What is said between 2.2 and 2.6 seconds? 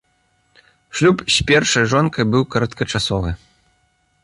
быў